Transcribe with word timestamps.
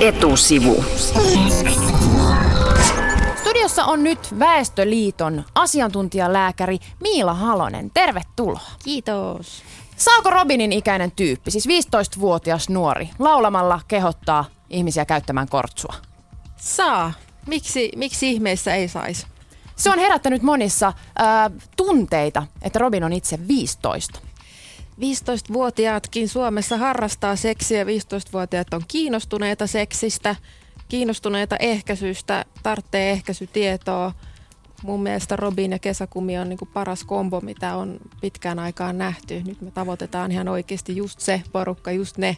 etusivu. 0.00 0.84
Studiossa 3.40 3.84
on 3.84 4.04
nyt 4.04 4.38
Väestöliiton 4.38 5.44
asiantuntijalääkäri 5.54 6.78
Miila 7.00 7.34
Halonen. 7.34 7.90
Tervetuloa. 7.94 8.60
Kiitos. 8.84 9.62
Saako 9.96 10.30
Robinin 10.30 10.72
ikäinen 10.72 11.10
tyyppi, 11.10 11.50
siis 11.50 11.66
15-vuotias 11.66 12.68
nuori, 12.68 13.10
laulamalla 13.18 13.80
kehottaa 13.88 14.44
ihmisiä 14.70 15.04
käyttämään 15.04 15.48
kortsua? 15.48 15.94
Saa. 16.56 17.12
Miksi, 17.46 17.92
miksi 17.96 18.30
ihmeessä 18.30 18.74
ei 18.74 18.88
saisi? 18.88 19.26
Se 19.76 19.90
on 19.90 19.98
herättänyt 19.98 20.42
monissa 20.42 20.86
äh, 20.86 20.94
tunteita, 21.76 22.46
että 22.62 22.78
Robin 22.78 23.04
on 23.04 23.12
itse 23.12 23.38
15. 23.48 24.20
15-vuotiaatkin 25.00 26.28
Suomessa 26.28 26.76
harrastaa 26.76 27.36
seksiä. 27.36 27.84
15-vuotiaat 27.84 28.74
on 28.74 28.82
kiinnostuneita 28.88 29.66
seksistä, 29.66 30.36
kiinnostuneita 30.88 31.56
ehkäisystä, 31.56 32.44
tarvitsee 32.62 33.10
ehkäisytietoa. 33.10 34.12
Mun 34.82 35.02
mielestä 35.02 35.36
Robin 35.36 35.72
ja 35.72 35.78
kesäkumi 35.78 36.38
on 36.38 36.48
niin 36.48 36.58
paras 36.74 37.04
kombo, 37.04 37.40
mitä 37.40 37.76
on 37.76 37.98
pitkään 38.20 38.58
aikaan 38.58 38.98
nähty. 38.98 39.42
Nyt 39.46 39.60
me 39.60 39.70
tavoitetaan 39.70 40.32
ihan 40.32 40.48
oikeasti 40.48 40.96
just 40.96 41.20
se 41.20 41.42
porukka, 41.52 41.90
just 41.90 42.18
ne, 42.18 42.36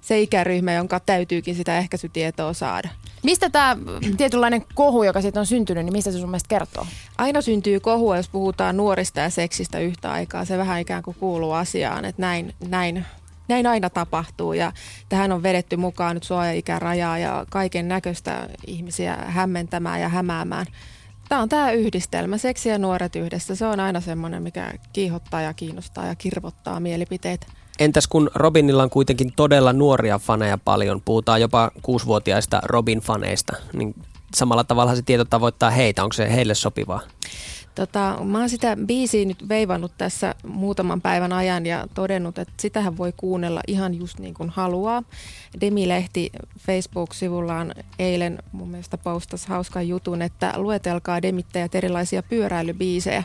se 0.00 0.20
ikäryhmä, 0.20 0.72
jonka 0.72 1.00
täytyykin 1.00 1.54
sitä 1.54 1.78
ehkäisytietoa 1.78 2.52
saada. 2.52 2.88
Mistä 3.22 3.50
tämä 3.50 3.76
tietynlainen 4.16 4.64
kohu, 4.74 5.02
joka 5.02 5.20
siitä 5.20 5.40
on 5.40 5.46
syntynyt, 5.46 5.84
niin 5.84 5.92
mistä 5.92 6.12
se 6.12 6.18
sun 6.18 6.28
mielestä 6.28 6.48
kertoo? 6.48 6.86
Aina 7.18 7.40
syntyy 7.40 7.80
kohua, 7.80 8.16
jos 8.16 8.28
puhutaan 8.28 8.76
nuorista 8.76 9.20
ja 9.20 9.30
seksistä 9.30 9.78
yhtä 9.78 10.12
aikaa. 10.12 10.44
Se 10.44 10.58
vähän 10.58 10.80
ikään 10.80 11.02
kuin 11.02 11.16
kuuluu 11.20 11.52
asiaan, 11.52 12.04
että 12.04 12.22
näin, 12.22 12.54
näin, 12.68 13.04
näin 13.48 13.66
aina 13.66 13.90
tapahtuu. 13.90 14.52
Ja 14.52 14.72
tähän 15.08 15.32
on 15.32 15.42
vedetty 15.42 15.76
mukaan 15.76 16.16
nyt 16.16 16.22
suoja-ikärajaa 16.22 17.18
ja 17.18 17.46
kaiken 17.50 17.88
näköistä 17.88 18.48
ihmisiä 18.66 19.16
hämmentämään 19.16 20.00
ja 20.00 20.08
hämäämään. 20.08 20.66
Tämä 21.28 21.42
on 21.42 21.48
tämä 21.48 21.72
yhdistelmä, 21.72 22.38
seksi 22.38 22.68
ja 22.68 22.78
nuoret 22.78 23.16
yhdessä. 23.16 23.54
Se 23.54 23.66
on 23.66 23.80
aina 23.80 24.00
semmoinen, 24.00 24.42
mikä 24.42 24.72
kiihottaa 24.92 25.40
ja 25.42 25.54
kiinnostaa 25.54 26.06
ja 26.06 26.14
kirvottaa 26.14 26.80
mielipiteitä. 26.80 27.46
Entäs 27.78 28.06
kun 28.06 28.30
Robinilla 28.34 28.82
on 28.82 28.90
kuitenkin 28.90 29.32
todella 29.36 29.72
nuoria 29.72 30.18
faneja 30.18 30.58
paljon, 30.58 31.02
puhutaan 31.04 31.40
jopa 31.40 31.70
kuusivuotiaista 31.82 32.60
Robin-faneista, 32.64 33.56
niin 33.72 33.94
samalla 34.34 34.64
tavalla 34.64 34.94
se 34.96 35.02
tieto 35.02 35.24
tavoittaa 35.24 35.70
heitä, 35.70 36.02
onko 36.02 36.12
se 36.12 36.34
heille 36.34 36.54
sopivaa? 36.54 37.00
Tota, 37.74 38.18
mä 38.24 38.38
oon 38.38 38.50
sitä 38.50 38.76
biisiä 38.86 39.24
nyt 39.24 39.48
veivannut 39.48 39.92
tässä 39.98 40.34
muutaman 40.46 41.00
päivän 41.00 41.32
ajan 41.32 41.66
ja 41.66 41.86
todennut, 41.94 42.38
että 42.38 42.54
sitähän 42.60 42.96
voi 42.96 43.12
kuunnella 43.16 43.60
ihan 43.66 43.94
just 43.94 44.18
niin 44.18 44.34
kuin 44.34 44.50
haluaa. 44.50 45.02
Demi-lehti 45.60 46.32
Facebook-sivullaan 46.58 47.74
eilen 47.98 48.38
mun 48.52 48.68
mielestä 48.68 48.98
postasi 48.98 49.48
hauskan 49.48 49.88
jutun, 49.88 50.22
että 50.22 50.52
luetelkaa 50.56 51.22
demittäjät 51.22 51.74
erilaisia 51.74 52.22
pyöräilybiisejä. 52.22 53.24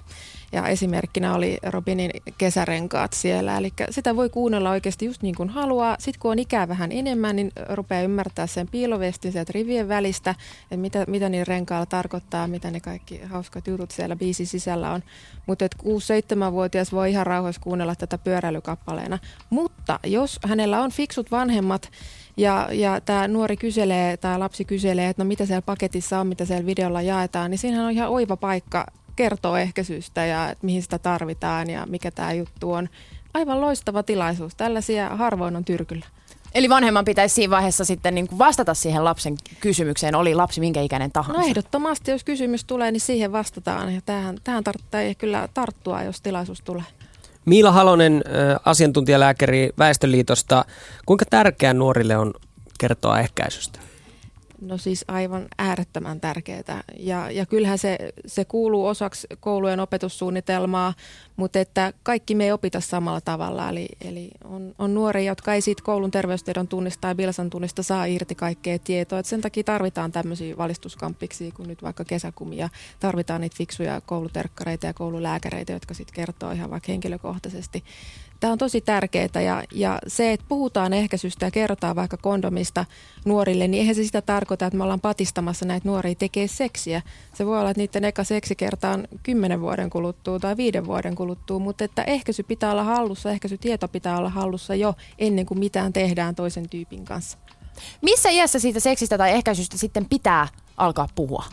Ja 0.52 0.68
esimerkkinä 0.68 1.36
oli 1.36 1.58
Robinin 1.64 2.12
kesärenkaat 2.38 3.14
siellä. 3.14 3.58
Eli 3.58 3.74
sitä 3.90 4.16
voi 4.16 4.30
kuunnella 4.30 4.70
oikeasti 4.70 5.06
just 5.06 5.22
niin 5.22 5.36
kuin 5.36 5.50
haluaa. 5.50 5.96
Sitten 6.00 6.20
kun 6.20 6.32
on 6.32 6.40
ikää 6.40 6.68
vähän 6.68 6.92
enemmän, 6.92 7.36
niin 7.36 7.52
rupeaa 7.70 8.02
ymmärtää 8.02 8.48
sen 8.48 8.68
piilovestin 8.68 9.32
sieltä 9.32 9.52
rivien 9.56 9.88
välistä, 9.88 10.36
että 10.64 10.78
mitä, 10.78 11.06
mitä 11.08 11.30
niin 11.30 11.48
renkaalla 11.48 11.86
tarkoittaa, 11.86 12.48
mitä 12.48 12.72
ne 12.72 12.80
kaikki 12.80 13.22
hauskat 13.22 13.68
jutut 13.68 13.92
siellä 13.92 14.16
biisin 14.16 14.48
sisällä 14.48 14.92
on. 14.92 15.04
Mutta 15.46 15.66
6-7-vuotias 15.66 16.92
voi 16.92 17.12
ihan 17.12 17.28
rauhassa 17.28 17.62
kuunnella 17.62 17.96
tätä 17.96 18.18
pyöräilykappaleena. 18.18 19.20
Mutta 19.50 20.00
jos 20.06 20.40
hänellä 20.46 20.82
on 20.82 20.92
fiksut 20.92 21.32
vanhemmat, 21.32 21.92
ja, 22.38 22.70
ja 22.72 23.02
tämä 23.02 23.28
nuori 23.28 23.58
kyselee, 23.58 24.18
tämä 24.18 24.40
lapsi 24.40 24.66
kyselee, 24.66 25.10
että 25.10 25.24
no 25.24 25.28
mitä 25.28 25.46
siellä 25.46 25.62
paketissa 25.62 26.20
on, 26.20 26.28
mitä 26.28 26.46
siellä 26.46 26.66
videolla 26.66 27.02
jaetaan, 27.02 27.52
niin 27.52 27.58
siinähän 27.60 27.86
on 27.86 27.92
ihan 27.92 28.10
oiva 28.10 28.38
paikka 28.38 28.86
kertoo 29.20 29.58
ehkäisystä 29.58 30.26
ja 30.26 30.50
että 30.50 30.66
mihin 30.66 30.82
sitä 30.82 31.00
tarvitaan 31.00 31.70
ja 31.70 31.86
mikä 31.86 32.12
tämä 32.12 32.34
juttu 32.34 32.72
on. 32.72 32.90
Aivan 33.34 33.62
loistava 33.62 34.04
tilaisuus. 34.04 34.56
Tällaisia 34.56 35.10
harvoin 35.10 35.56
on 35.56 35.66
tyrkyllä. 35.66 36.06
Eli 36.56 36.70
vanhemman 36.70 37.06
pitäisi 37.06 37.36
siinä 37.36 37.52
vaiheessa 37.52 37.86
sitten 37.86 38.16
niin 38.16 38.28
kuin 38.28 38.40
vastata 38.40 38.74
siihen 38.74 39.04
lapsen 39.04 39.36
kysymykseen, 39.60 40.16
oli 40.16 40.36
lapsi 40.36 40.60
minkä 40.60 40.82
ikäinen 40.82 41.12
tahansa. 41.12 41.42
No 41.42 41.48
ehdottomasti, 41.48 42.12
jos 42.12 42.24
kysymys 42.24 42.64
tulee, 42.64 42.92
niin 42.92 43.02
siihen 43.02 43.32
vastataan. 43.32 43.96
Ja 43.96 44.02
tähän, 44.06 44.38
tähän 44.44 44.64
tarvitsee 44.64 45.16
kyllä 45.16 45.50
tarttua, 45.54 46.04
jos 46.04 46.22
tilaisuus 46.22 46.62
tulee. 46.62 46.84
Miila 47.46 47.72
Halonen, 47.72 48.24
asiantuntijalääkäri 48.66 49.70
Väestöliitosta. 49.78 50.66
Kuinka 51.06 51.26
tärkeää 51.30 51.74
nuorille 51.74 52.18
on 52.18 52.34
kertoa 52.80 53.20
ehkäisystä? 53.20 53.80
No 54.62 54.78
siis 54.78 55.06
aivan 55.08 55.48
äärettömän 55.58 56.20
tärkeää. 56.20 56.84
Ja, 56.98 57.32
ja 57.32 57.46
kyllähän 57.46 57.78
se, 57.78 57.98
se 58.26 58.46
kuuluu 58.46 58.86
osaksi 58.86 59.28
koulujen 59.40 59.80
opetussuunnitelmaa, 59.80 60.94
mutta 61.36 61.60
että 61.60 61.94
kaikki 62.04 62.36
me 62.36 62.44
ei 62.44 62.52
opita 62.52 62.80
samalla 62.80 63.22
tavalla. 63.22 63.70
Eli, 63.70 63.88
eli 64.02 64.32
on, 64.44 64.76
on 64.80 64.94
nuoria, 64.94 65.32
jotka 65.32 65.54
ei 65.54 65.62
siitä 65.62 65.84
koulun 65.84 66.12
terveystiedon 66.12 66.68
tunnista 66.68 67.08
ja 67.08 67.16
Bilsan 67.16 67.50
tunnista 67.50 67.84
saa 67.84 68.06
irti 68.06 68.36
kaikkea 68.36 68.80
tietoa. 68.80 69.20
Et 69.20 69.26
sen 69.26 69.42
takia 69.42 69.64
tarvitaan 69.64 70.12
tämmöisiä 70.12 70.58
valistuskamppiksi 70.58 71.52
kuin 71.52 71.68
nyt 71.68 71.84
vaikka 71.84 72.06
kesäkumia. 72.06 72.70
Tarvitaan 73.00 73.42
niitä 73.42 73.58
fiksuja 73.58 74.02
kouluterkkareita 74.02 74.86
ja 74.86 74.94
koululääkäreitä, 74.94 75.74
jotka 75.74 75.94
sitten 75.94 76.16
kertoo 76.16 76.52
ihan 76.52 76.70
vaikka 76.70 76.92
henkilökohtaisesti 76.92 77.84
Tämä 78.40 78.54
on 78.54 78.58
tosi 78.58 78.82
tärkeää 78.82 79.42
ja, 79.46 79.64
ja 79.72 80.00
se, 80.08 80.34
että 80.34 80.46
puhutaan 80.50 80.94
ehkäisystä 80.94 81.46
ja 81.46 81.52
kerrotaan 81.52 81.96
vaikka 81.96 82.18
kondomista 82.18 82.86
nuorille, 83.26 83.68
niin 83.68 83.82
eihän 83.82 83.96
se 83.96 84.04
sitä 84.04 84.22
tarkoita, 84.22 84.66
että 84.66 84.78
me 84.78 84.84
ollaan 84.84 85.00
patistamassa 85.00 85.66
näitä 85.66 85.88
nuoria 85.88 86.16
tekee 86.16 86.48
seksiä. 86.48 87.02
Se 87.34 87.46
voi 87.46 87.60
olla, 87.60 87.70
että 87.70 87.82
niiden 87.82 88.06
eka 88.06 88.24
seksi 88.24 88.56
kertaan 88.56 89.08
kymmenen 89.24 89.62
vuoden 89.62 89.90
kuluttua 89.90 90.40
tai 90.40 90.58
viiden 90.58 90.86
vuoden 90.86 91.16
kuluttua, 91.16 91.60
mutta 91.60 91.84
että 91.84 92.04
ehkäisy 92.04 92.44
pitää 92.44 92.72
olla 92.72 92.84
hallussa, 92.84 93.32
ehkäisytieto 93.32 93.88
pitää 93.88 94.18
olla 94.18 94.30
hallussa 94.30 94.76
jo 94.76 94.94
ennen 95.18 95.46
kuin 95.46 95.60
mitään 95.60 95.94
tehdään 95.94 96.36
toisen 96.36 96.70
tyypin 96.70 97.06
kanssa. 97.06 97.38
Missä 98.02 98.30
iässä 98.30 98.60
siitä 98.60 98.80
seksistä 98.80 99.18
tai 99.18 99.32
ehkäisystä 99.32 99.78
sitten 99.78 100.06
pitää 100.10 100.48
alkaa 100.78 101.08
puhua? 101.16 101.46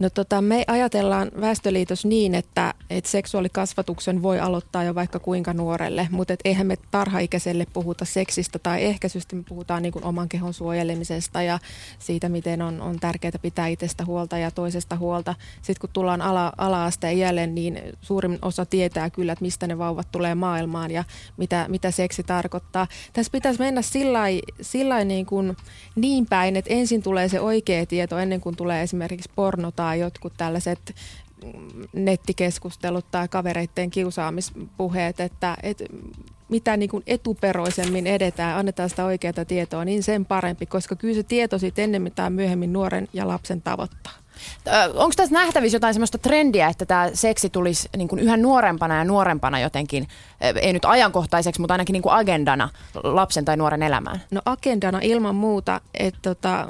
No 0.00 0.10
tota, 0.10 0.42
me 0.42 0.64
ajatellaan 0.66 1.30
Väestöliitos 1.40 2.04
niin, 2.04 2.34
että, 2.34 2.74
että 2.90 3.10
seksuaalikasvatuksen 3.10 4.22
voi 4.22 4.40
aloittaa 4.40 4.84
jo 4.84 4.94
vaikka 4.94 5.18
kuinka 5.18 5.54
nuorelle, 5.54 6.08
mutta 6.10 6.32
et 6.32 6.40
eihän 6.44 6.66
me 6.66 6.76
tarhaikäiselle 6.90 7.66
puhuta 7.72 8.04
seksistä 8.04 8.58
tai 8.58 8.84
ehkäisystä, 8.84 9.36
me 9.36 9.42
puhutaan 9.48 9.82
niin 9.82 9.92
kuin 9.92 10.04
oman 10.04 10.28
kehon 10.28 10.54
suojelemisesta 10.54 11.42
ja 11.42 11.58
siitä, 11.98 12.28
miten 12.28 12.62
on, 12.62 12.80
on 12.80 13.00
tärkeää 13.00 13.32
pitää 13.42 13.66
itsestä 13.66 14.04
huolta 14.04 14.38
ja 14.38 14.50
toisesta 14.50 14.96
huolta. 14.96 15.34
Sitten 15.56 15.80
kun 15.80 15.90
tullaan 15.92 16.22
ala, 16.22 16.52
ala-asteen 16.58 17.18
jälleen, 17.18 17.54
niin 17.54 17.82
suurin 18.00 18.38
osa 18.42 18.66
tietää 18.66 19.10
kyllä, 19.10 19.32
että 19.32 19.44
mistä 19.44 19.66
ne 19.66 19.78
vauvat 19.78 20.12
tulee 20.12 20.34
maailmaan 20.34 20.90
ja 20.90 21.04
mitä, 21.36 21.66
mitä 21.68 21.90
seksi 21.90 22.22
tarkoittaa. 22.22 22.86
Tässä 23.12 23.32
pitäisi 23.32 23.60
mennä 23.60 23.80
sillä 24.60 25.04
niin, 25.04 25.26
kuin 25.26 25.56
niin 25.96 26.26
päin, 26.26 26.56
että 26.56 26.74
ensin 26.74 27.02
tulee 27.02 27.28
se 27.28 27.40
oikea 27.40 27.86
tieto 27.86 28.18
ennen 28.18 28.40
kuin 28.40 28.56
tulee 28.56 28.82
esimerkiksi 28.82 29.30
porno 29.34 29.70
tai 29.70 29.89
jotkut 29.94 30.32
tällaiset 30.36 30.94
nettikeskustelut 31.92 33.10
tai 33.10 33.28
kavereiden 33.28 33.90
kiusaamispuheet, 33.90 35.20
että, 35.20 35.56
että 35.62 35.84
mitä 36.48 36.76
niin 36.76 36.90
kuin 36.90 37.02
etuperoisemmin 37.06 38.06
edetään, 38.06 38.58
annetaan 38.58 38.90
sitä 38.90 39.04
oikeaa 39.04 39.44
tietoa, 39.48 39.84
niin 39.84 40.02
sen 40.02 40.24
parempi, 40.24 40.66
koska 40.66 40.96
kyllä 40.96 41.14
se 41.14 41.22
tieto 41.22 41.58
sitten 41.58 41.84
ennemmin 41.84 42.12
tai 42.12 42.30
myöhemmin 42.30 42.72
nuoren 42.72 43.08
ja 43.12 43.28
lapsen 43.28 43.62
tavoittaa. 43.62 44.12
Onko 44.94 45.12
tässä 45.16 45.34
nähtävissä 45.34 45.76
jotain 45.76 45.94
sellaista 45.94 46.18
trendiä, 46.18 46.68
että 46.68 46.86
tämä 46.86 47.10
seksi 47.14 47.50
tulisi 47.50 47.88
niin 47.96 48.08
kuin 48.08 48.18
yhä 48.18 48.36
nuorempana 48.36 48.96
ja 48.96 49.04
nuorempana 49.04 49.60
jotenkin, 49.60 50.08
ei 50.60 50.72
nyt 50.72 50.84
ajankohtaiseksi, 50.84 51.60
mutta 51.60 51.74
ainakin 51.74 51.92
niin 51.92 52.02
kuin 52.02 52.14
agendana 52.14 52.68
lapsen 53.04 53.44
tai 53.44 53.56
nuoren 53.56 53.82
elämään? 53.82 54.20
No 54.30 54.42
agendana 54.44 54.98
ilman 55.02 55.34
muuta, 55.34 55.80
että 55.94 56.20
tota, 56.22 56.68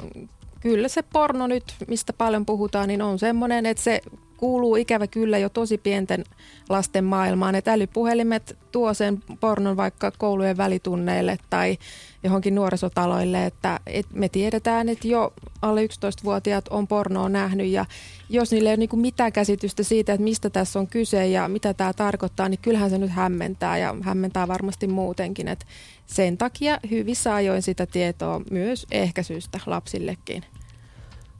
kyllä 0.61 0.87
se 0.87 1.01
porno 1.01 1.47
nyt, 1.47 1.63
mistä 1.87 2.13
paljon 2.13 2.45
puhutaan, 2.45 2.87
niin 2.87 3.01
on 3.01 3.19
semmoinen, 3.19 3.65
että 3.65 3.83
se 3.83 4.01
kuuluu 4.41 4.75
ikävä 4.75 5.07
kyllä 5.07 5.37
jo 5.37 5.49
tosi 5.49 5.77
pienten 5.77 6.23
lasten 6.69 7.03
maailmaan. 7.03 7.55
Että 7.55 7.73
älypuhelimet 7.73 8.57
tuo 8.71 8.93
sen 8.93 9.23
pornon 9.39 9.77
vaikka 9.77 10.11
koulujen 10.17 10.57
välitunneille 10.57 11.37
tai 11.49 11.77
johonkin 12.23 12.55
nuorisotaloille, 12.55 13.45
että, 13.45 13.79
että 13.87 14.15
me 14.15 14.29
tiedetään, 14.29 14.89
että 14.89 15.07
jo 15.07 15.33
alle 15.61 15.85
11-vuotiaat 15.85 16.67
on 16.67 16.87
pornoa 16.87 17.29
nähnyt 17.29 17.67
ja 17.67 17.85
jos 18.29 18.51
niillä 18.51 18.69
ei 18.69 18.73
ole 18.73 18.77
niin 18.77 19.01
mitään 19.01 19.31
käsitystä 19.31 19.83
siitä, 19.83 20.13
että 20.13 20.23
mistä 20.23 20.49
tässä 20.49 20.79
on 20.79 20.87
kyse 20.87 21.27
ja 21.27 21.47
mitä 21.47 21.73
tämä 21.73 21.93
tarkoittaa, 21.93 22.49
niin 22.49 22.59
kyllähän 22.61 22.89
se 22.89 22.97
nyt 22.97 23.11
hämmentää 23.11 23.77
ja 23.77 23.95
hämmentää 24.01 24.47
varmasti 24.47 24.87
muutenkin. 24.87 25.47
Että 25.47 25.65
sen 26.05 26.37
takia 26.37 26.79
hyvissä 26.91 27.35
ajoin 27.35 27.61
sitä 27.61 27.85
tietoa 27.85 28.41
myös 28.51 28.87
ehkäisystä 28.91 29.59
lapsillekin. 29.65 30.43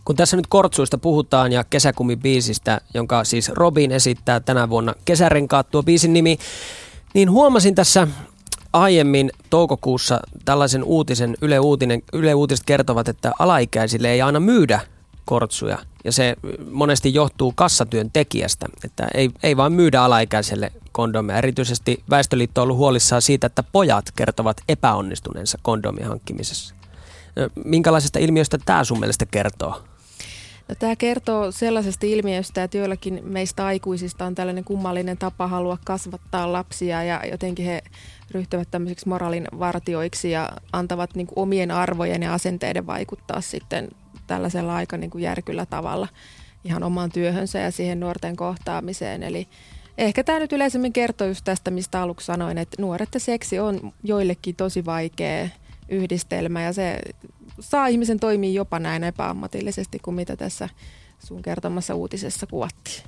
Kun 0.06 0.15
tässä 0.15 0.38
nyt 0.38 0.48
kortsuista 0.48 0.98
puhutaan 0.98 1.51
ja 1.51 1.63
kesäkumibiisistä, 1.63 2.81
jonka 2.94 3.24
siis 3.24 3.50
Robin 3.50 3.92
esittää 3.92 4.39
tänä 4.39 4.69
vuonna 4.69 4.94
kesärenkaat 5.06 5.69
tuo 5.69 5.83
biisin 5.83 6.13
nimi, 6.13 6.38
niin 7.13 7.31
huomasin 7.31 7.75
tässä 7.75 8.07
aiemmin 8.74 9.31
toukokuussa 9.50 10.19
tällaisen 10.45 10.83
uutisen, 10.83 11.38
Yle, 11.42 11.59
Uutinen, 11.59 12.03
Yle 12.13 12.33
Uutiset 12.33 12.65
kertovat, 12.65 13.07
että 13.07 13.31
alaikäisille 13.39 14.12
ei 14.12 14.21
aina 14.21 14.39
myydä 14.39 14.80
kortsuja. 15.25 15.77
Ja 16.04 16.12
se 16.12 16.36
monesti 16.71 17.13
johtuu 17.13 17.54
kassatyön 17.56 18.12
tekijästä, 18.12 18.65
että 18.83 19.07
ei, 19.13 19.30
ei 19.44 19.57
vaan 19.57 19.74
myydä 19.74 20.01
alaikäiselle 20.01 20.71
kondomia. 20.92 21.38
Erityisesti 21.38 22.04
Väestöliitto 22.09 22.62
on 22.62 22.63
ollut 22.63 22.77
huolissaan 22.77 23.21
siitä, 23.21 23.47
että 23.47 23.63
pojat 23.63 24.06
kertovat 24.15 24.57
epäonnistuneensa 24.69 25.57
kondomien 25.62 26.07
hankkimisessa. 26.07 26.75
Minkälaisesta 27.65 28.19
ilmiöstä 28.19 28.57
tämä 28.65 28.83
sun 28.83 29.00
mielestä 29.00 29.25
kertoo? 29.25 29.83
Tämä 30.79 30.95
kertoo 30.95 31.51
sellaisesta 31.51 32.06
ilmiöstä, 32.06 32.63
että 32.63 32.77
joillakin 32.77 33.19
meistä 33.23 33.65
aikuisista 33.65 34.25
on 34.25 34.35
tällainen 34.35 34.63
kummallinen 34.63 35.18
tapa 35.18 35.47
halua 35.47 35.77
kasvattaa 35.85 36.51
lapsia 36.51 37.03
ja 37.03 37.21
jotenkin 37.31 37.65
he 37.65 37.81
ryhtyvät 38.31 38.68
tämmöisiksi 38.71 39.09
moraalin 39.09 39.47
vartioiksi 39.59 40.31
ja 40.31 40.50
antavat 40.73 41.15
niin 41.15 41.27
omien 41.35 41.71
arvojen 41.71 42.23
ja 42.23 42.33
asenteiden 42.33 42.88
vaikuttaa 42.88 43.41
sitten 43.41 43.89
tällaisella 44.27 44.75
aika 44.75 44.97
niin 44.97 45.09
kuin 45.09 45.21
järkyllä 45.21 45.65
tavalla 45.65 46.07
ihan 46.63 46.83
omaan 46.83 47.12
työhönsä 47.12 47.59
ja 47.59 47.71
siihen 47.71 48.00
nuorten 48.00 48.35
kohtaamiseen. 48.35 49.23
Eli 49.23 49.47
ehkä 49.97 50.23
tämä 50.23 50.39
nyt 50.39 50.53
yleisemmin 50.53 50.94
kertoo 50.94 51.27
just 51.27 51.44
tästä, 51.44 51.71
mistä 51.71 52.01
aluksi 52.01 52.25
sanoin, 52.25 52.57
että 52.57 52.81
nuoret 52.81 53.09
ja 53.13 53.19
seksi 53.19 53.59
on 53.59 53.94
joillekin 54.03 54.56
tosi 54.56 54.85
vaikea 54.85 55.50
yhdistelmä 55.89 56.62
ja 56.62 56.73
se 56.73 57.00
saa 57.62 57.88
ihmisen 57.88 58.19
toimia 58.19 58.52
jopa 58.52 58.80
näin 58.80 59.04
epäammatillisesti 59.04 60.00
kuin 60.00 60.16
mitä 60.16 60.36
tässä 60.36 60.69
sun 61.25 61.42
kertomassa 61.42 61.96
uutisessa 61.96 62.48
kuvattiin. 62.48 63.04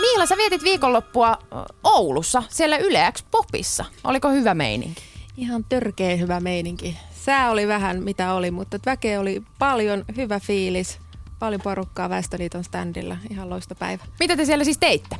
Miila, 0.00 0.26
sä 0.26 0.36
vietit 0.36 0.64
viikonloppua 0.64 1.38
Oulussa, 1.84 2.42
siellä 2.48 2.76
Yle 2.76 3.12
Popissa. 3.30 3.84
Oliko 4.04 4.30
hyvä 4.30 4.54
meininki? 4.54 5.02
Ihan 5.36 5.64
törkeä 5.68 6.16
hyvä 6.16 6.40
meininki. 6.40 6.98
Sää 7.24 7.50
oli 7.50 7.68
vähän 7.68 8.02
mitä 8.02 8.34
oli, 8.34 8.50
mutta 8.50 8.78
väkeä 8.86 9.20
oli 9.20 9.42
paljon, 9.58 10.04
hyvä 10.16 10.40
fiilis, 10.40 10.98
paljon 11.38 11.60
porukkaa 11.60 12.10
Väestöliiton 12.10 12.64
standilla. 12.64 13.16
Ihan 13.30 13.50
loista 13.50 13.74
päivä. 13.74 14.04
Mitä 14.20 14.36
te 14.36 14.44
siellä 14.44 14.64
siis 14.64 14.78
teitte? 14.78 15.16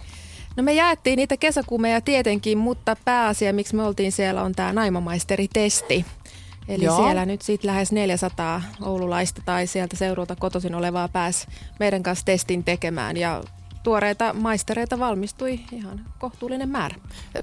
No 0.57 0.63
me 0.63 0.73
jaettiin 0.73 1.17
niitä 1.17 1.37
kesäkumeja 1.37 2.01
tietenkin, 2.01 2.59
mutta 2.59 2.97
pääasia, 3.05 3.53
miksi 3.53 3.77
me 3.77 3.83
oltiin 3.83 4.13
siellä, 4.13 4.43
on 4.43 4.53
tämä 4.53 4.73
naimamaisteritesti. 4.73 6.05
Eli 6.69 6.85
Joo. 6.85 6.97
siellä 6.97 7.27
nyt 7.27 7.43
sitten 7.43 7.69
lähes 7.69 7.93
400 7.93 8.63
oululaista 8.83 9.43
tai 9.45 9.67
sieltä 9.67 9.97
seurulta 9.97 10.37
kotoisin 10.37 10.75
olevaa 10.75 11.09
pääsi 11.09 11.47
meidän 11.81 12.03
kanssa 12.03 12.25
testin 12.25 12.65
tekemään 12.65 13.17
ja 13.17 13.43
tuoreita 13.83 14.33
maistereita 14.33 14.99
valmistui 14.99 15.61
ihan 15.73 16.01
kohtuullinen 16.19 16.69
määrä. 16.69 16.97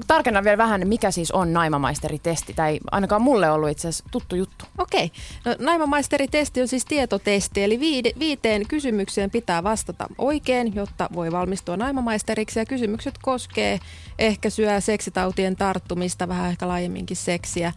Tarkennan 0.08 0.44
vielä 0.44 0.58
vähän, 0.58 0.88
mikä 0.88 1.12
siis 1.12 1.32
on 1.32 1.54
naimamaisteritesti, 1.54 2.54
tai 2.54 2.80
ainakaan 2.92 3.22
mulle 3.22 3.52
ollut 3.52 3.70
itse 3.70 3.88
asiassa 3.88 4.06
tuttu 4.12 4.36
juttu. 4.36 4.66
Okei, 4.78 5.12
no, 5.46 5.56
naimamaisteritesti 5.60 6.62
on 6.62 6.68
siis 6.68 6.86
tietotesti, 6.86 7.64
eli 7.64 7.80
viiteen 8.20 8.68
kysymykseen 8.68 9.32
pitää 9.32 9.64
vastata 9.64 10.08
oikein, 10.18 10.76
jotta 10.76 11.10
voi 11.14 11.32
valmistua 11.32 11.78
naimamaisteriksi, 11.78 12.60
ja 12.60 12.66
kysymykset 12.66 13.16
koskee 13.22 13.80
ehkäisyä, 14.20 14.80
seksitautien 14.80 15.56
tarttumista, 15.56 16.28
vähän 16.28 16.50
ehkä 16.50 16.68
laajemminkin 16.68 17.18
seksiä, 17.18 17.74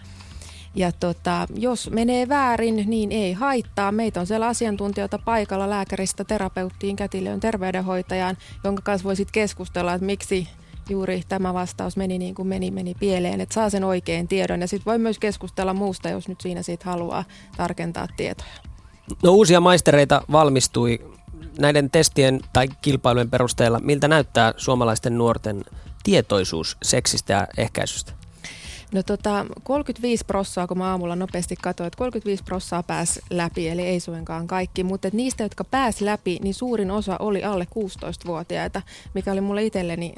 ja 0.74 0.92
tota, 0.92 1.46
jos 1.54 1.90
menee 1.90 2.28
väärin, 2.28 2.84
niin 2.86 3.12
ei 3.12 3.32
haittaa. 3.32 3.92
Meitä 3.92 4.20
on 4.20 4.26
siellä 4.26 4.46
asiantuntijoita 4.46 5.18
paikalla 5.18 5.70
lääkäristä 5.70 6.24
terapeuttiin, 6.24 6.96
kätilöön, 6.96 7.40
terveydenhoitajaan, 7.40 8.36
jonka 8.64 8.82
kanssa 8.82 9.04
voisit 9.04 9.30
keskustella, 9.30 9.94
että 9.94 10.06
miksi 10.06 10.48
juuri 10.90 11.22
tämä 11.28 11.54
vastaus 11.54 11.96
meni 11.96 12.18
niin 12.18 12.34
kuin 12.34 12.48
meni, 12.48 12.70
meni 12.70 12.94
pieleen, 12.94 13.40
että 13.40 13.54
saa 13.54 13.70
sen 13.70 13.84
oikein 13.84 14.28
tiedon. 14.28 14.60
Ja 14.60 14.68
sitten 14.68 14.90
voi 14.90 14.98
myös 14.98 15.18
keskustella 15.18 15.74
muusta, 15.74 16.08
jos 16.08 16.28
nyt 16.28 16.40
siinä 16.40 16.62
siitä 16.62 16.84
haluaa 16.84 17.24
tarkentaa 17.56 18.08
tietoja. 18.16 18.50
No 19.22 19.32
uusia 19.32 19.60
maistereita 19.60 20.22
valmistui 20.32 20.98
näiden 21.58 21.90
testien 21.90 22.40
tai 22.52 22.68
kilpailujen 22.82 23.30
perusteella. 23.30 23.80
Miltä 23.80 24.08
näyttää 24.08 24.54
suomalaisten 24.56 25.18
nuorten 25.18 25.64
tietoisuus 26.02 26.76
seksistä 26.82 27.32
ja 27.32 27.46
ehkäisystä? 27.56 28.21
No 28.92 29.02
tota, 29.02 29.46
35 29.62 30.24
prossaa, 30.24 30.66
kun 30.66 30.78
mä 30.78 30.90
aamulla 30.90 31.16
nopeasti 31.16 31.56
katsoin, 31.62 31.86
että 31.86 31.98
35 31.98 32.44
prossaa 32.44 32.82
pääsi 32.82 33.20
läpi, 33.30 33.68
eli 33.68 33.82
ei 33.82 34.00
suinkaan 34.00 34.46
kaikki, 34.46 34.84
mutta 34.84 35.08
niistä, 35.12 35.42
jotka 35.42 35.64
pääsi 35.64 36.04
läpi, 36.04 36.38
niin 36.42 36.54
suurin 36.54 36.90
osa 36.90 37.16
oli 37.18 37.44
alle 37.44 37.66
16-vuotiaita, 37.78 38.82
mikä 39.14 39.32
oli 39.32 39.40
mulle 39.40 39.64
itselleni 39.64 40.14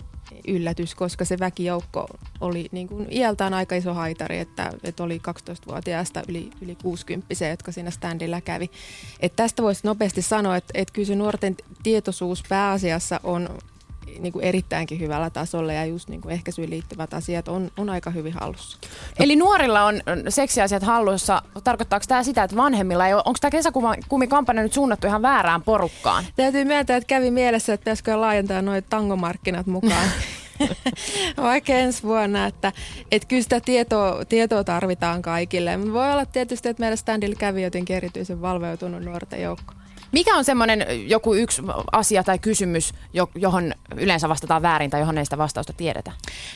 yllätys, 0.49 0.95
koska 0.95 1.25
se 1.25 1.39
väkijoukko 1.39 2.07
oli 2.41 2.69
niin 2.73 2.89
kuin 2.89 3.07
iältään 3.11 3.55
aika 3.55 3.75
iso 3.75 3.95
haitari, 3.95 4.39
että, 4.39 4.73
että 4.85 5.03
oli 5.03 5.21
12-vuotiaista 5.29 6.23
yli, 6.29 6.51
yli 6.61 6.77
60 6.83 7.35
jotka 7.51 7.73
siinä 7.73 7.91
standilla 7.91 8.41
kävi. 8.41 8.71
Et 9.21 9.37
tästä 9.37 9.63
voisi 9.63 9.81
nopeasti 9.85 10.23
sanoa, 10.23 10.57
että, 10.57 10.71
että 10.75 10.95
kyllä 10.95 11.07
se 11.07 11.15
nuorten 11.15 11.57
tietoisuus 11.83 12.43
pääasiassa 12.49 13.21
on 13.23 13.49
niin 14.19 14.33
kuin 14.33 14.45
erittäinkin 14.45 15.01
hyvällä 15.01 15.31
tasolla 15.31 15.73
ja 15.73 15.85
just 15.85 16.09
niin 16.09 16.21
kuin 16.21 16.33
ehkäisyyn 16.33 16.71
liittyvät 16.71 17.15
asiat 17.15 17.49
on, 17.49 17.71
on 17.77 17.91
aika 17.91 18.11
hyvin 18.11 18.33
hallussa. 18.33 18.79
Eli 19.19 19.37
nuorilla 19.37 19.85
on 19.85 20.01
seksiasiat 20.29 20.83
hallussa. 20.83 21.43
Tarkoittaako 21.65 22.05
tämä 22.09 22.23
sitä, 22.23 22.43
että 22.43 22.57
vanhemmilla 22.57 23.07
ei 23.07 23.15
ole, 23.15 23.23
onko 23.25 23.39
tämä 23.41 23.51
kesäkumikampanja 23.51 24.63
nyt 24.63 24.73
suunnattu 24.73 25.07
ihan 25.07 25.23
väärään 25.23 25.63
porukkaan? 25.63 26.25
Täytyy 26.37 26.65
myöntää, 26.65 26.97
että 26.97 27.07
kävi 27.07 27.31
mielessä, 27.31 27.73
että 27.73 27.85
pitäisikö 27.85 28.21
laajentaa 28.21 28.63
noin 28.63 28.85
tangomarkkinat 28.91 29.67
mukaan. 29.67 30.09
Vaikka 31.37 31.73
ensi 31.73 32.03
vuonna, 32.03 32.47
että, 32.47 32.73
että 33.13 33.29
kyllä 33.29 33.43
sitä 33.43 33.61
tietoa, 33.61 34.25
tietoa 34.25 34.65
tarvitaan 34.65 35.23
kaikille. 35.23 35.93
Voi 35.93 36.13
olla 36.13 36.27
tietysti, 36.27 36.69
että 36.69 36.81
meidän 36.81 36.99
standilla 36.99 37.37
kävi 37.39 37.63
jotenkin 37.63 37.97
erityisen 37.97 38.43
valveutunut 38.43 39.03
nuorten 39.03 39.43
joukko. 39.43 39.75
Mikä 40.15 40.37
on 40.37 40.45
semmoinen 40.45 41.09
joku 41.09 41.35
yksi 41.35 41.63
asia 41.93 42.25
tai 42.25 42.39
kysymys, 42.39 42.95
johon 43.35 43.73
yleensä 43.97 44.29
vastataan 44.29 44.63
väärin 44.63 44.91
tai 44.91 45.01
johon 45.01 45.19
ei 45.19 45.25
sitä 45.25 45.39
vastausta 45.39 45.73
tiedetä? 45.73 46.13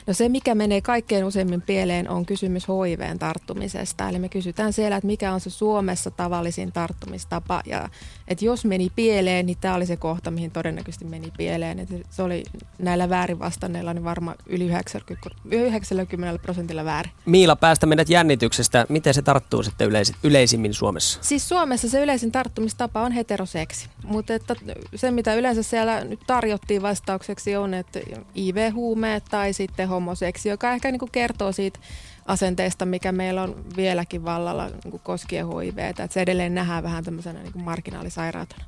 No 0.07 0.15
se, 0.15 0.29
mikä 0.29 0.55
menee 0.55 0.81
kaikkein 0.81 1.25
useimmin 1.25 1.63
pieleen, 1.63 2.09
on 2.09 2.27
kysymys 2.27 2.67
HIVn 2.69 3.19
tarttumisesta. 3.19 4.09
Eli 4.09 4.19
me 4.19 4.29
kysytään 4.29 4.73
siellä, 4.73 4.97
että 4.97 5.07
mikä 5.07 5.33
on 5.33 5.41
se 5.41 5.51
Suomessa 5.51 6.11
tavallisin 6.11 6.73
tarttumistapa. 6.73 7.63
Ja 7.67 7.89
että 8.29 8.45
jos 8.45 8.65
meni 8.65 8.91
pieleen, 8.97 9.47
niin 9.47 9.59
tämä 9.61 9.75
oli 9.75 9.87
se 9.87 9.97
kohta, 9.97 10.31
mihin 10.31 10.51
todennäköisesti 10.51 11.05
meni 11.05 11.33
pieleen. 11.37 11.79
Että 11.79 11.95
se 12.11 12.23
oli 12.23 12.43
näillä 12.79 13.09
väärin 13.09 13.39
vastanneilla 13.39 13.95
niin 13.95 14.05
varmaan 14.05 14.37
yli 14.47 14.67
90, 14.67 15.31
90 15.51 16.43
prosentilla 16.43 16.85
väärin. 16.85 17.13
Miila, 17.27 17.57
päästä 17.57 17.87
meidät 17.87 18.09
jännityksestä. 18.09 18.87
Miten 18.89 19.15
se 19.15 19.23
tarttuu 19.23 19.63
sitten 19.63 19.89
yleisimmin 20.23 20.75
Suomessa? 20.75 21.19
Siis 21.23 21.49
Suomessa 21.49 21.89
se 21.89 22.03
yleisin 22.03 22.33
tarttumistapa 22.33 23.01
on 23.03 23.13
hetero 23.13 23.48
seksi. 23.49 23.89
Mutta 24.05 24.35
että 24.35 24.55
se, 24.95 25.11
mitä 25.11 25.35
yleensä 25.35 25.63
siellä 25.63 26.05
nyt 26.05 26.21
tarjottiin 26.27 26.83
vastaukseksi 26.83 27.57
on, 27.57 27.75
että 27.75 28.01
IV-huumeet 28.37 29.25
tai 29.31 29.53
sitten 29.53 29.89
homoseksi, 29.89 30.49
joka 30.49 30.73
ehkä 30.73 30.91
niin 30.91 30.99
kuin 30.99 31.13
kertoo 31.13 31.53
siitä 31.53 31.79
asenteesta, 32.27 32.87
mikä 32.87 33.13
meillä 33.13 33.43
on 33.43 33.65
vieläkin 33.77 34.25
vallalla 34.25 34.71
niin 34.85 35.01
koskien 35.03 35.47
HIV, 35.49 35.79
että 35.79 36.09
se 36.11 36.21
edelleen 36.21 36.55
nähdään 36.55 36.83
vähän 36.83 37.05
tämmöisenä 37.05 37.43
niin 37.43 37.65
marginaalisairautena. 37.65 38.65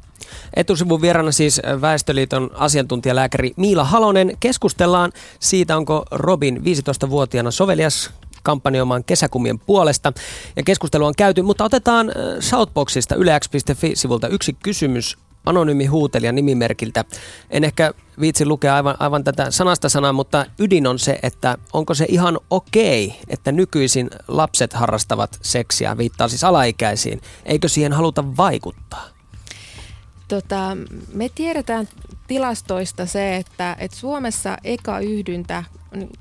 Etusivun 0.56 1.02
vieraana 1.02 1.32
siis 1.32 1.60
Väestöliiton 1.80 2.50
asiantuntijalääkäri 2.54 3.52
Miila 3.56 3.84
Halonen. 3.84 4.37
Keskustellaan 4.40 5.12
siitä, 5.40 5.76
onko 5.76 6.04
Robin 6.10 6.56
15-vuotiaana 6.56 7.50
sovelias 7.50 8.10
kampanjoimaan 8.42 9.04
kesäkumien 9.04 9.59
puolesta. 9.59 10.12
Ja 10.56 10.62
keskustelu 10.62 11.04
on 11.04 11.14
käyty, 11.16 11.42
mutta 11.42 11.64
otetaan 11.64 12.09
äh, 12.09 12.14
Shoutboxista 12.40 13.14
ylex.fi-sivulta 13.14 14.28
yksi 14.28 14.56
kysymys 14.62 15.18
anonyymi 15.47 15.87
huutelija 15.87 16.32
nimimerkiltä. 16.32 17.04
En 17.50 17.64
ehkä 17.64 17.94
viitsi 18.20 18.47
lukea 18.47 18.75
aivan, 18.75 18.97
aivan 18.99 19.25
tätä 19.25 19.50
sanasta 19.50 19.88
sanaa, 19.88 20.12
mutta 20.12 20.47
ydin 20.59 20.87
on 20.87 20.99
se, 20.99 21.18
että 21.23 21.59
onko 21.73 21.94
se 21.94 22.06
ihan 22.09 22.38
okei, 22.50 23.20
että 23.28 23.52
nykyisin 23.52 24.11
lapset 24.28 24.73
harrastavat 24.73 25.38
seksiä, 25.42 25.97
viittaa 25.97 26.28
siis 26.28 26.44
alaikäisiin. 26.44 27.20
Eikö 27.44 27.68
siihen 27.68 27.92
haluta 27.92 28.37
vaikuttaa? 28.37 29.09
Tota, 30.28 30.76
me 31.12 31.28
tiedetään 31.35 31.88
tilastoista 32.26 33.06
se, 33.06 33.37
että, 33.37 33.76
että 33.78 33.97
Suomessa 33.97 34.56
eka 34.64 35.00
yhdyntä 35.00 35.64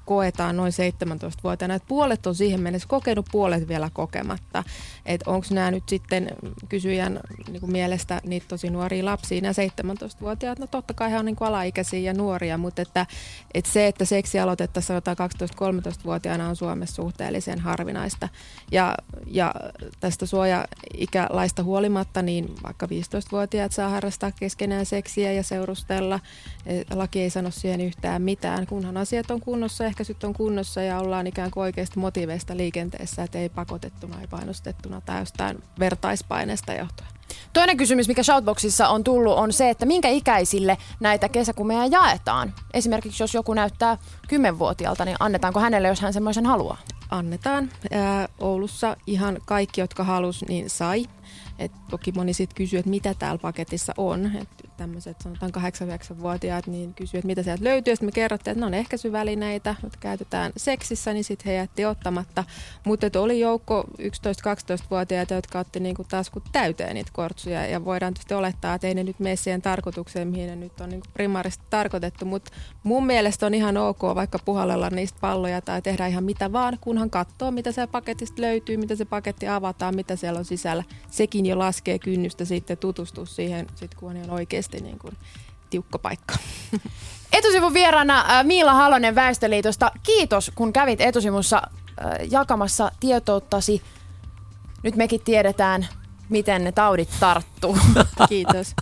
koetaan 0.06 0.58
noin 0.58 0.72
17-vuotiaana. 0.72 1.76
Että 1.76 1.88
puolet 1.88 2.28
on 2.28 2.36
siihen 2.36 2.62
mennessä 2.62 2.88
kokenut, 2.88 3.26
puolet 3.32 3.68
vielä 3.68 3.90
kokematta. 3.94 4.64
Että 5.10 5.32
onko 5.32 5.48
nämä 5.52 5.72
nyt 5.72 5.90
sitten 5.90 6.30
kysyjän 6.70 7.20
niin 7.48 7.60
kuin 7.60 7.72
mielestä 7.72 8.22
niitä 8.24 8.46
tosi 8.48 8.70
nuoria 8.70 9.06
lapsia, 9.06 9.42
nämä 9.42 9.54
17-vuotiaat, 9.54 10.60
no 10.60 10.68
totta 10.68 10.94
kai 10.94 11.12
he 11.12 11.20
on 11.20 11.26
niin 11.26 11.36
alaikäisiä 11.40 12.00
ja 12.00 12.14
nuoria, 12.14 12.58
mutta 12.58 12.82
että, 12.82 13.06
että 13.54 13.72
se, 13.72 13.88
että 13.88 14.06
seksi 14.06 14.40
aloitettaisiin 14.40 14.88
sanotaan 14.88 15.18
12-13-vuotiaana 15.18 16.50
on 16.50 16.56
Suomessa 16.56 16.96
suhteellisen 16.96 17.60
harvinaista. 17.60 18.30
Ja, 18.72 18.96
ja 19.28 19.54
tästä 20.00 20.26
suoja-ikälaista 20.26 21.64
huolimatta, 21.64 22.22
niin 22.22 22.56
vaikka 22.64 22.86
15-vuotiaat 22.86 23.72
saa 23.72 23.90
harrastaa 23.90 24.32
keskenään 24.32 24.86
seksiä 24.86 25.32
ja 25.32 25.44
seurustella. 25.44 26.20
Laki 26.94 27.22
ei 27.22 27.30
sano 27.30 27.52
siihen 27.52 27.82
yhtään 27.82 28.22
mitään, 28.22 28.68
kunhan 28.68 28.98
asiat 28.98 29.32
on 29.32 29.40
kun 29.40 29.60
kunnossa, 29.60 29.86
ehkäisyt 29.86 30.24
on 30.24 30.34
kunnossa 30.34 30.82
ja 30.82 31.00
ollaan 31.00 31.28
ikään 31.28 31.52
kuin 31.52 31.62
oikeasti 31.62 32.00
motiveista 32.00 32.58
liikenteessä, 32.58 33.24
että 33.24 33.40
ei 33.40 33.50
pakotettuna, 33.50 34.22
ei 34.22 34.28
painostettuna 34.28 34.99
tai 35.02 35.20
jostain 35.20 35.64
vertaispaineesta 35.80 36.74
johtuen. 36.74 37.10
Toinen 37.54 37.78
kysymys, 37.78 38.08
mikä 38.08 38.24
Shoutboxissa 38.24 38.88
on 38.90 39.04
tullut, 39.04 39.38
on 39.38 39.54
se, 39.54 39.70
että 39.70 39.86
minkä 39.86 40.10
ikäisille 40.10 40.78
näitä 41.00 41.30
kesäkumeja 41.30 41.86
jaetaan. 41.86 42.54
Esimerkiksi 42.74 43.24
jos 43.24 43.34
joku 43.34 43.54
näyttää 43.54 43.98
10-vuotiaalta, 44.34 45.06
niin 45.06 45.18
annetaanko 45.20 45.60
hänelle, 45.60 45.88
jos 45.88 46.02
hän 46.02 46.14
semmoisen 46.14 46.46
haluaa? 46.46 46.78
Annetaan. 47.10 47.70
Ää, 47.92 48.28
Oulussa 48.40 48.98
ihan 49.08 49.38
kaikki, 49.46 49.82
jotka 49.82 50.04
halus, 50.04 50.46
niin 50.48 50.70
sai. 50.70 51.06
Et 51.60 51.72
toki 51.90 52.12
moni 52.12 52.34
sitten 52.34 52.56
kysyy, 52.56 52.80
että 52.80 52.90
mitä 52.90 53.14
täällä 53.14 53.38
paketissa 53.38 53.94
on. 53.98 54.32
Et 54.42 54.50
tämmöiset 54.78 55.18
sanotaan 55.24 55.52
8-9-vuotiaat 55.56 56.68
niin 56.68 56.94
kysyy, 56.94 57.18
että 57.18 57.28
mitä 57.28 57.44
sieltä 57.44 57.64
löytyy. 57.64 57.96
Sitten 57.96 58.08
me 58.08 58.12
kerrottiin, 58.12 58.52
että 58.52 58.60
ne 58.60 58.66
on 58.66 58.74
ehkäisyvälineitä, 58.74 59.76
joita 59.84 59.98
käytetään 60.00 60.52
seksissä, 60.58 61.14
niin 61.14 61.24
sitten 61.24 61.46
he 61.46 61.54
jätti 61.54 61.86
ottamatta. 61.86 62.44
Mutta 62.86 63.20
oli 63.20 63.40
joukko 63.40 63.84
11-12-vuotiaita, 64.00 65.34
jotka 65.34 65.60
otti 65.60 65.80
niinku 65.80 66.04
taskut 66.04 66.44
täyteen 66.52 66.96
niitä 66.96 67.12
kortsuja. 67.20 67.66
Ja 67.66 67.86
voidaan 67.86 68.14
tietysti 68.14 68.34
olettaa, 68.34 68.76
että 68.76 68.88
ei 68.88 68.94
ne 68.94 69.04
nyt 69.04 69.20
mene 69.20 69.36
siihen 69.36 69.62
tarkoitukseen, 69.62 70.28
mihin 70.28 70.48
ne 70.48 70.56
nyt 70.56 70.82
on 70.82 70.90
niinku 70.90 71.08
primaarisesti 71.14 71.66
tarkoitettu. 71.70 72.26
Mutta 72.26 72.52
mun 72.84 73.06
mielestä 73.06 73.46
on 73.46 73.54
ihan 73.54 73.78
ok 73.78 74.02
vaikka 74.02 74.40
puhallella 74.46 74.90
niistä 74.90 75.18
palloja 75.22 75.62
tai 75.62 75.82
tehdä 75.82 76.08
ihan 76.08 76.24
mitä 76.24 76.52
vaan, 76.52 76.78
kunhan 76.82 77.10
katsoo, 77.10 77.52
mitä 77.52 77.72
se 77.72 77.88
paketista 77.88 78.42
löytyy, 78.42 78.78
mitä 78.78 78.96
se 78.96 79.06
paketti 79.06 79.48
avataan, 79.48 79.96
mitä 79.96 80.16
siellä 80.16 80.40
on 80.40 80.46
sisällä. 80.46 80.84
Sekin 81.12 81.46
jo 81.46 81.60
laskee 81.60 82.00
kynnystä 82.00 82.46
sitten 82.46 82.78
tutustua 82.78 83.26
siihen, 83.26 83.68
sit 83.76 83.96
kun 83.96 84.10
on 84.10 84.30
oikeasti 84.30 84.80
niin 84.80 85.00
kuin 85.00 85.18
tiukka 85.70 86.00
paikka. 86.00 86.36
Etusivun 87.38 87.74
vieraana 87.74 88.26
äh, 88.30 88.46
Miila 88.46 88.74
Halonen 88.74 89.16
Väestöliitosta. 89.16 89.92
Kiitos, 90.04 90.52
kun 90.56 90.74
kävit 90.74 91.02
etusivussa 91.02 91.58
äh, 91.58 92.12
jakamassa 92.32 92.92
tietouttasi. 93.00 93.82
Nyt 94.84 94.96
mekin 94.96 95.22
tiedetään, 95.22 95.88
miten 96.30 96.64
ne 96.64 96.72
taudit 96.72 97.10
tarttuu. 97.20 97.78
Kiitos. 98.30 98.76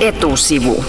Etusivu. 0.00 0.84